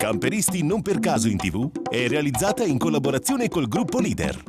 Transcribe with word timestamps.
Camperisti 0.00 0.64
non 0.64 0.80
per 0.80 0.98
caso 0.98 1.28
in 1.28 1.36
tv 1.36 1.70
è 1.86 2.08
realizzata 2.08 2.64
in 2.64 2.78
collaborazione 2.78 3.48
col 3.48 3.68
gruppo 3.68 3.98
Leader. 3.98 4.42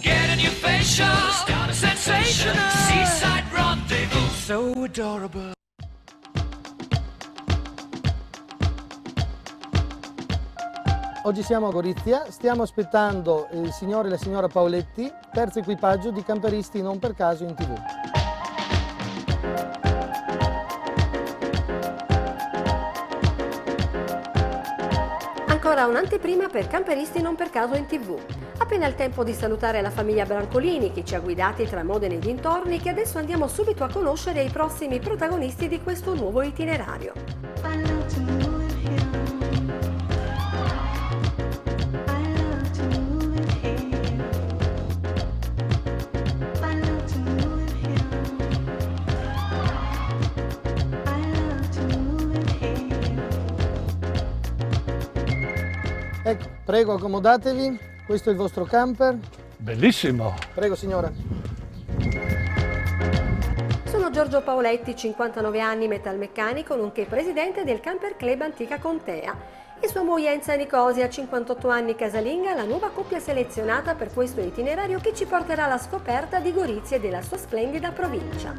Get 0.00 0.30
a 0.30 0.34
new 0.36 0.50
facial, 0.50 1.32
start 1.32 1.70
a 1.70 1.72
sensation. 1.72 2.54
Seaside 2.86 3.31
adorable. 4.92 5.52
Oggi 11.24 11.42
siamo 11.42 11.68
a 11.68 11.70
Gorizia, 11.70 12.30
stiamo 12.30 12.62
aspettando 12.62 13.48
il 13.52 13.72
signore 13.72 14.08
e 14.08 14.10
la 14.10 14.16
signora 14.18 14.48
Paoletti, 14.48 15.10
terzo 15.32 15.60
equipaggio 15.60 16.10
di 16.10 16.22
camperisti 16.22 16.82
non 16.82 16.98
per 16.98 17.14
caso 17.14 17.44
in 17.44 17.54
tv. 17.54 17.74
Ancora 25.46 25.86
un'anteprima 25.86 26.48
per 26.48 26.66
camperisti 26.66 27.22
non 27.22 27.34
per 27.34 27.48
caso 27.48 27.76
in 27.76 27.86
tv. 27.86 28.41
Appena 28.72 28.88
il 28.88 28.94
tempo 28.94 29.22
di 29.22 29.34
salutare 29.34 29.82
la 29.82 29.90
famiglia 29.90 30.24
Brancolini 30.24 30.92
che 30.92 31.04
ci 31.04 31.14
ha 31.14 31.20
guidati 31.20 31.66
tra 31.66 31.84
Modena 31.84 32.14
e 32.14 32.18
dintorni 32.18 32.80
che 32.80 32.88
adesso 32.88 33.18
andiamo 33.18 33.46
subito 33.46 33.84
a 33.84 33.90
conoscere 33.90 34.42
i 34.42 34.48
prossimi 34.48 34.98
protagonisti 34.98 35.68
di 35.68 35.82
questo 35.82 36.14
nuovo 36.14 36.40
itinerario. 36.40 37.12
Ecco, 56.24 56.48
prego 56.64 56.94
accomodatevi, 56.94 57.91
questo 58.06 58.28
è 58.28 58.32
il 58.32 58.38
vostro 58.38 58.64
camper. 58.64 59.18
Bellissimo! 59.56 60.34
Prego 60.54 60.74
signora. 60.74 61.10
Sono 63.84 64.10
Giorgio 64.10 64.42
Paoletti, 64.42 64.96
59 64.96 65.60
anni, 65.60 65.86
metalmeccanico, 65.86 66.74
nonché 66.74 67.04
presidente 67.04 67.64
del 67.64 67.80
Camper 67.80 68.16
Club 68.16 68.40
Antica 68.40 68.78
Contea. 68.78 69.60
E 69.78 69.88
sua 69.88 70.02
moglie 70.02 70.32
Enza 70.32 70.54
Nicosia, 70.54 71.08
58 71.08 71.68
anni, 71.68 71.94
casalinga, 71.94 72.54
la 72.54 72.64
nuova 72.64 72.90
coppia 72.90 73.18
selezionata 73.18 73.94
per 73.94 74.12
questo 74.12 74.40
itinerario 74.40 75.00
che 75.00 75.12
ci 75.12 75.24
porterà 75.26 75.64
alla 75.64 75.78
scoperta 75.78 76.38
di 76.38 76.52
Gorizia 76.52 76.96
e 76.96 77.00
della 77.00 77.20
sua 77.20 77.36
splendida 77.36 77.90
provincia. 77.90 78.54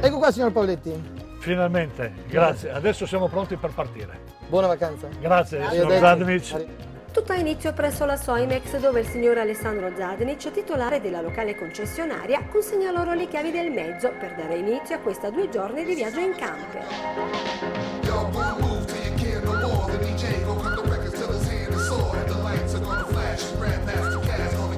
Ecco 0.00 0.18
qua 0.18 0.32
signor 0.32 0.52
Paoletti. 0.52 1.18
Finalmente, 1.40 2.12
grazie. 2.28 2.70
Adesso 2.70 3.06
siamo 3.06 3.28
pronti 3.28 3.56
per 3.56 3.72
partire. 3.72 4.29
Buona 4.50 4.66
vacanza. 4.66 5.06
Grazie, 5.20 5.64
signor. 5.70 5.98
Zadnic. 6.00 6.66
Tutto 7.12 7.32
ha 7.32 7.36
inizio 7.36 7.72
presso 7.72 8.04
la 8.04 8.16
Soimex 8.16 8.78
dove 8.78 8.98
il 9.00 9.06
signor 9.06 9.38
Alessandro 9.38 9.92
Zadnic, 9.96 10.50
titolare 10.50 11.00
della 11.00 11.20
locale 11.20 11.56
concessionaria, 11.56 12.44
consegna 12.50 12.90
loro 12.90 13.14
le 13.14 13.28
chiavi 13.28 13.52
del 13.52 13.70
mezzo 13.70 14.10
per 14.18 14.34
dare 14.34 14.56
inizio 14.56 14.96
a 14.96 14.98
questa 14.98 15.30
due 15.30 15.48
giorni 15.50 15.84
di 15.84 15.94
viaggio 15.94 16.18
in 16.18 16.34
camper. 16.34 16.84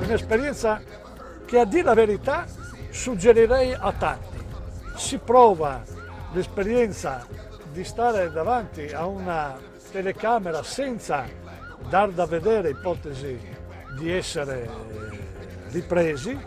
Un'esperienza 0.05 0.83
che 1.47 1.59
a 1.59 1.65
dire 1.65 1.83
la 1.83 1.95
verità 1.95 2.45
suggerirei 2.91 3.73
a 3.73 3.91
tanti. 3.93 4.39
Si 4.97 5.17
prova 5.17 5.83
l'esperienza 6.35 7.27
di 7.73 7.85
stare 7.85 8.31
davanti 8.31 8.87
a 8.93 9.07
una 9.07 9.59
telecamera 9.91 10.63
senza 10.63 11.27
dar 11.89 12.11
da 12.11 12.27
vedere 12.27 12.71
ipotesi 12.71 13.41
di 13.99 14.13
essere 14.13 14.69
ripresi 15.71 16.39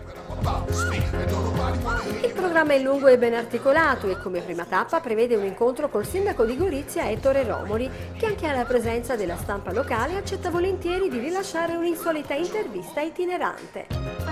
Il 2.21 2.33
programma 2.33 2.73
è 2.73 2.79
lungo 2.79 3.07
e 3.07 3.17
ben 3.17 3.33
articolato 3.33 4.07
e 4.07 4.17
come 4.19 4.41
prima 4.41 4.65
tappa 4.65 4.99
prevede 4.99 5.35
un 5.35 5.45
incontro 5.45 5.89
col 5.89 6.05
sindaco 6.05 6.45
di 6.45 6.57
Gorizia 6.57 7.09
Ettore 7.09 7.43
Romoli, 7.43 7.89
che 8.17 8.25
anche 8.25 8.47
alla 8.47 8.65
presenza 8.65 9.15
della 9.15 9.37
stampa 9.37 9.71
locale 9.71 10.17
accetta 10.17 10.49
volentieri 10.49 11.09
di 11.09 11.19
rilasciare 11.19 11.75
un'insolita 11.75 12.33
intervista 12.33 13.01
itinerante. 13.01 14.24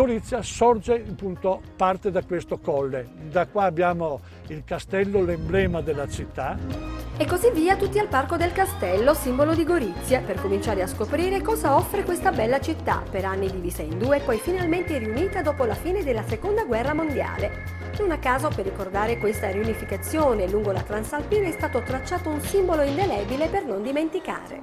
Gorizia 0.00 0.40
sorge 0.40 1.04
appunto 1.06 1.60
parte 1.76 2.10
da 2.10 2.22
questo 2.22 2.58
colle. 2.58 3.06
Da 3.30 3.46
qua 3.46 3.64
abbiamo 3.64 4.20
il 4.46 4.64
castello, 4.64 5.22
l'emblema 5.22 5.82
della 5.82 6.08
città. 6.08 6.56
E 7.18 7.26
così 7.26 7.50
via 7.50 7.76
tutti 7.76 7.98
al 7.98 8.08
Parco 8.08 8.38
del 8.38 8.50
Castello, 8.52 9.12
simbolo 9.12 9.54
di 9.54 9.62
Gorizia, 9.62 10.22
per 10.22 10.40
cominciare 10.40 10.80
a 10.80 10.86
scoprire 10.86 11.42
cosa 11.42 11.76
offre 11.76 12.02
questa 12.02 12.32
bella 12.32 12.60
città, 12.60 13.02
per 13.10 13.26
anni 13.26 13.50
divisa 13.50 13.82
in 13.82 13.98
due, 13.98 14.20
poi 14.20 14.38
finalmente 14.38 14.96
riunita 14.96 15.42
dopo 15.42 15.66
la 15.66 15.74
fine 15.74 16.02
della 16.02 16.24
Seconda 16.26 16.64
Guerra 16.64 16.94
Mondiale. 16.94 17.90
Non 17.98 18.10
a 18.10 18.18
caso, 18.18 18.48
per 18.48 18.64
ricordare 18.64 19.18
questa 19.18 19.50
riunificazione 19.50 20.48
lungo 20.48 20.72
la 20.72 20.80
Transalpina 20.80 21.46
è 21.46 21.52
stato 21.52 21.82
tracciato 21.82 22.30
un 22.30 22.40
simbolo 22.40 22.80
indelebile 22.80 23.48
per 23.48 23.66
non 23.66 23.82
dimenticare. 23.82 24.62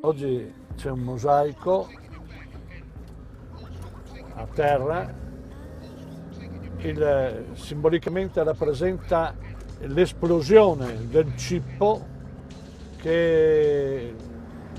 Oggi 0.00 0.50
c'è 0.76 0.88
un 0.88 1.00
mosaico 1.00 1.88
a 4.38 4.46
terra, 4.54 5.12
il, 6.78 7.44
simbolicamente 7.54 8.42
rappresenta 8.42 9.34
l'esplosione 9.80 11.08
del 11.08 11.36
cippo 11.36 12.16
che 12.96 14.14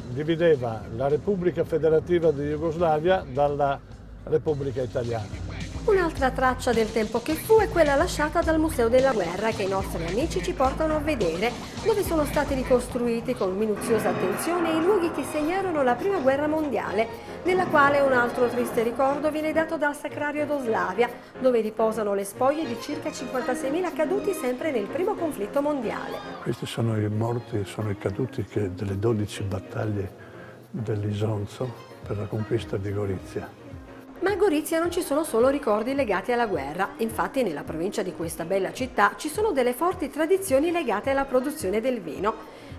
divideva 0.09 0.81
la 0.95 1.07
Repubblica 1.07 1.63
Federativa 1.63 2.31
di 2.31 2.49
Jugoslavia 2.49 3.25
dalla 3.31 3.79
Repubblica 4.23 4.81
Italiana. 4.81 5.48
Un'altra 5.89 6.29
traccia 6.29 6.71
del 6.71 6.91
tempo 6.91 7.19
che 7.19 7.33
fu 7.33 7.57
è 7.57 7.67
quella 7.67 7.95
lasciata 7.95 8.41
dal 8.41 8.59
Museo 8.59 8.89
della 8.89 9.11
Guerra 9.11 9.49
che 9.49 9.63
i 9.63 9.67
nostri 9.67 10.05
amici 10.05 10.43
ci 10.43 10.53
portano 10.53 10.97
a 10.97 10.99
vedere, 10.99 11.51
dove 11.83 12.03
sono 12.03 12.25
stati 12.25 12.53
ricostruiti 12.53 13.33
con 13.33 13.57
minuziosa 13.57 14.09
attenzione 14.09 14.69
i 14.69 14.83
luoghi 14.83 15.09
che 15.09 15.23
segnarono 15.23 15.81
la 15.81 15.95
Prima 15.95 16.19
Guerra 16.19 16.45
Mondiale, 16.45 17.07
nella 17.43 17.65
quale 17.65 18.01
un 18.01 18.13
altro 18.13 18.47
triste 18.49 18.83
ricordo 18.83 19.31
viene 19.31 19.51
dato 19.51 19.77
dal 19.77 19.95
Sacrario 19.95 20.45
d'Oslavia, 20.45 21.09
dove 21.39 21.59
riposano 21.59 22.13
le 22.13 22.23
spoglie 22.23 22.67
di 22.67 22.77
circa 22.79 23.09
56.000 23.09 23.91
caduti 23.91 24.33
sempre 24.33 24.71
nel 24.71 24.85
Primo 24.85 25.15
conflitto 25.15 25.59
mondiale. 25.59 26.17
Questi 26.43 26.67
sono 26.67 26.95
i 26.99 27.09
morti, 27.09 27.65
sono 27.65 27.89
i 27.89 27.97
caduti 27.97 28.45
delle 28.75 28.99
12 28.99 29.43
battaglie 29.43 30.13
dell'Isonzo 30.69 31.67
per 32.05 32.15
la 32.15 32.25
conquista 32.25 32.77
di 32.77 32.93
Gorizia. 32.93 33.58
Ma 34.21 34.31
a 34.31 34.35
Gorizia 34.35 34.79
non 34.79 34.91
ci 34.91 35.01
sono 35.01 35.23
solo 35.23 35.47
ricordi 35.47 35.95
legati 35.95 36.33
alla 36.33 36.45
guerra, 36.45 36.89
infatti 36.97 37.41
nella 37.41 37.63
provincia 37.63 38.01
di 38.01 38.13
questa 38.13 38.43
bella 38.43 38.73
città 38.73 39.13
ci 39.15 39.29
sono 39.29 39.51
delle 39.51 39.71
forti 39.71 40.09
tradizioni 40.09 40.71
legate 40.71 41.11
alla 41.11 41.23
produzione 41.23 41.79
del 41.79 42.01
vino. 42.01 42.33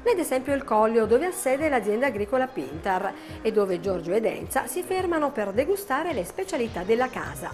Ad 0.04 0.18
esempio 0.18 0.54
il 0.54 0.64
Collio 0.64 1.06
dove 1.06 1.26
ha 1.26 1.32
sede 1.32 1.70
l'azienda 1.70 2.06
agricola 2.08 2.46
Pintar 2.46 3.12
e 3.40 3.52
dove 3.52 3.80
Giorgio 3.80 4.12
ed 4.12 4.26
Enza 4.26 4.66
si 4.66 4.82
fermano 4.82 5.30
per 5.30 5.52
degustare 5.52 6.12
le 6.12 6.24
specialità 6.24 6.82
della 6.82 7.08
casa. 7.08 7.50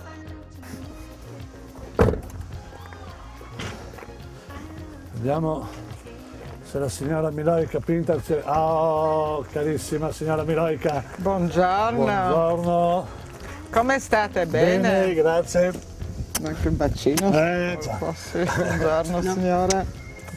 Vediamo 5.13 5.69
se 6.65 6.79
la 6.81 6.89
signora 6.89 7.31
Miloica 7.31 7.79
Pintar 7.79 8.21
c'è. 8.21 8.43
Oh, 8.47 9.45
carissima 9.51 10.11
signora 10.11 10.43
Miloica. 10.43 11.05
Buongiorno. 11.19 12.05
Buongiorno. 12.05 13.25
Come 13.77 13.99
state? 13.99 14.47
Bene? 14.47 15.13
grazie. 15.13 15.71
Anche 16.43 16.69
un 16.69 16.77
bacino. 16.79 17.31
Eh. 17.31 17.79
Buongiorno 18.31 19.21
signore. 19.21 19.87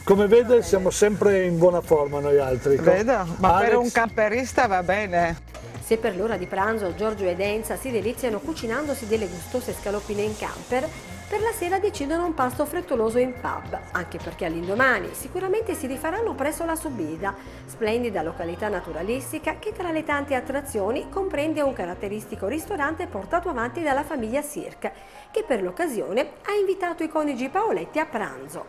Come 0.04 0.26
vede 0.26 0.62
siamo 0.62 0.90
sempre 0.90 1.44
in 1.44 1.56
buona 1.56 1.80
forma 1.80 2.20
noi 2.20 2.38
altri. 2.38 2.76
Vedo, 2.76 3.26
ma 3.38 3.52
per 3.54 3.72
Alex- 3.72 3.76
un 3.76 3.90
camperista 3.92 4.66
va 4.66 4.82
bene. 4.82 5.38
Se 5.82 5.96
per 5.96 6.16
l'ora 6.16 6.36
di 6.36 6.44
pranzo 6.44 6.94
Giorgio 6.94 7.24
ed 7.24 7.40
Enza 7.40 7.78
si 7.78 7.90
deliziano 7.90 8.40
cucinandosi 8.40 9.06
delle 9.06 9.26
gustose 9.26 9.74
scaloppine 9.80 10.20
in 10.20 10.36
camper, 10.36 10.86
per 11.30 11.40
la 11.42 11.52
sera 11.52 11.78
decidono 11.78 12.26
un 12.26 12.34
pasto 12.34 12.66
frettoloso 12.66 13.18
in 13.18 13.32
pub, 13.34 13.78
anche 13.92 14.18
perché 14.18 14.46
all'indomani 14.46 15.10
sicuramente 15.12 15.74
si 15.74 15.86
rifaranno 15.86 16.34
presso 16.34 16.64
la 16.64 16.74
Subida, 16.74 17.36
splendida 17.66 18.20
località 18.20 18.68
naturalistica 18.68 19.60
che 19.60 19.70
tra 19.72 19.92
le 19.92 20.02
tante 20.02 20.34
attrazioni 20.34 21.08
comprende 21.08 21.60
un 21.60 21.72
caratteristico 21.72 22.48
ristorante 22.48 23.06
portato 23.06 23.48
avanti 23.48 23.80
dalla 23.80 24.02
famiglia 24.02 24.42
Cirque, 24.42 24.92
che 25.30 25.44
per 25.46 25.62
l'occasione 25.62 26.20
ha 26.46 26.52
invitato 26.58 27.04
i 27.04 27.08
coniugi 27.08 27.48
Paoletti 27.48 28.00
a 28.00 28.06
pranzo. 28.06 28.66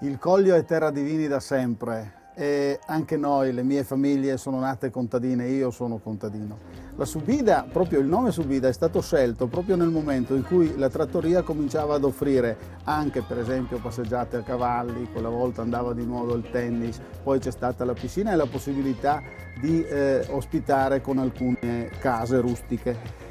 Il 0.00 0.18
Coglio 0.18 0.54
è 0.54 0.64
terra 0.64 0.90
di 0.90 1.02
vini 1.02 1.28
da 1.28 1.38
sempre 1.38 2.23
e 2.34 2.80
anche 2.86 3.16
noi, 3.16 3.52
le 3.52 3.62
mie 3.62 3.84
famiglie 3.84 4.36
sono 4.36 4.58
nate 4.58 4.90
contadine, 4.90 5.48
io 5.48 5.70
sono 5.70 5.98
contadino. 5.98 6.82
La 6.96 7.04
Subida, 7.04 7.66
proprio 7.70 7.98
il 7.98 8.06
nome 8.06 8.30
Subida, 8.30 8.68
è 8.68 8.72
stato 8.72 9.00
scelto 9.00 9.46
proprio 9.46 9.74
nel 9.74 9.88
momento 9.88 10.34
in 10.34 10.44
cui 10.44 10.76
la 10.76 10.88
trattoria 10.88 11.42
cominciava 11.42 11.94
ad 11.94 12.04
offrire 12.04 12.56
anche 12.84 13.22
per 13.22 13.38
esempio 13.38 13.78
passeggiate 13.78 14.36
a 14.36 14.42
cavalli, 14.42 15.08
quella 15.10 15.28
volta 15.28 15.62
andava 15.62 15.92
di 15.92 16.04
moda 16.04 16.34
il 16.34 16.48
tennis, 16.50 17.00
poi 17.22 17.40
c'è 17.40 17.50
stata 17.50 17.84
la 17.84 17.94
piscina 17.94 18.32
e 18.32 18.36
la 18.36 18.46
possibilità 18.46 19.22
di 19.60 19.84
eh, 19.84 20.26
ospitare 20.30 21.00
con 21.00 21.18
alcune 21.18 21.90
case 21.98 22.40
rustiche. 22.40 23.23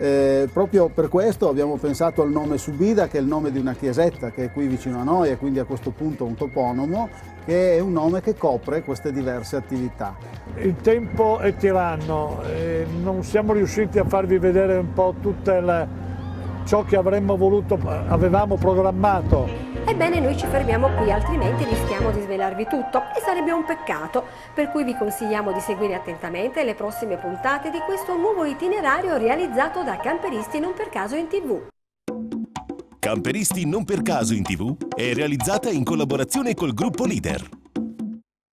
Eh, 0.00 0.48
proprio 0.52 0.88
per 0.88 1.08
questo 1.08 1.48
abbiamo 1.48 1.76
pensato 1.76 2.22
al 2.22 2.30
nome 2.30 2.56
Subida, 2.56 3.08
che 3.08 3.18
è 3.18 3.20
il 3.20 3.26
nome 3.26 3.50
di 3.50 3.58
una 3.58 3.74
chiesetta 3.74 4.30
che 4.30 4.44
è 4.44 4.52
qui 4.52 4.68
vicino 4.68 5.00
a 5.00 5.02
noi 5.02 5.30
e 5.30 5.36
quindi 5.36 5.58
a 5.58 5.64
questo 5.64 5.90
punto 5.90 6.24
un 6.24 6.34
toponimo, 6.34 7.08
che 7.44 7.76
è 7.76 7.80
un 7.80 7.92
nome 7.92 8.20
che 8.20 8.36
copre 8.36 8.84
queste 8.84 9.12
diverse 9.12 9.56
attività. 9.56 10.16
Il 10.58 10.76
tempo 10.76 11.38
è 11.40 11.54
tiranno, 11.56 12.42
e 12.44 12.86
non 13.02 13.24
siamo 13.24 13.52
riusciti 13.52 13.98
a 13.98 14.04
farvi 14.04 14.38
vedere 14.38 14.76
un 14.76 14.92
po' 14.92 15.14
tutto 15.20 15.50
ciò 16.68 16.84
che 16.84 16.96
avremmo 16.96 17.38
voluto, 17.38 17.80
avevamo 18.08 18.56
programmato. 18.56 19.48
Ebbene, 19.86 20.20
noi 20.20 20.36
ci 20.36 20.46
fermiamo 20.46 20.88
qui, 20.98 21.10
altrimenti 21.10 21.64
rischiamo 21.64 22.10
di 22.10 22.20
svelarvi 22.20 22.66
tutto 22.66 23.04
e 23.16 23.22
sarebbe 23.24 23.52
un 23.52 23.64
peccato, 23.64 24.26
per 24.52 24.68
cui 24.70 24.84
vi 24.84 24.94
consigliamo 24.94 25.50
di 25.50 25.60
seguire 25.60 25.94
attentamente 25.94 26.62
le 26.64 26.74
prossime 26.74 27.16
puntate 27.16 27.70
di 27.70 27.78
questo 27.86 28.14
nuovo 28.18 28.44
itinerario 28.44 29.16
realizzato 29.16 29.82
da 29.82 29.96
Camperisti 29.96 30.60
non 30.60 30.74
per 30.74 30.90
caso 30.90 31.16
in 31.16 31.28
tv. 31.28 31.68
Camperisti 32.98 33.66
non 33.66 33.84
per 33.84 34.02
caso 34.02 34.34
in 34.34 34.42
tv 34.42 34.76
è 34.94 35.14
realizzata 35.14 35.70
in 35.70 35.84
collaborazione 35.84 36.52
col 36.52 36.74
gruppo 36.74 37.06
Leader. 37.06 37.48